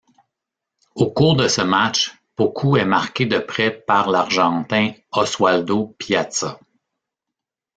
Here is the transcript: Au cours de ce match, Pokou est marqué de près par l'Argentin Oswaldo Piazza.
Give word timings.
Au 0.95 1.11
cours 1.11 1.35
de 1.35 1.47
ce 1.47 1.61
match, 1.61 2.17
Pokou 2.35 2.75
est 2.75 2.85
marqué 2.85 3.27
de 3.27 3.37
près 3.37 3.69
par 3.69 4.09
l'Argentin 4.09 4.93
Oswaldo 5.11 5.95
Piazza. 5.99 6.59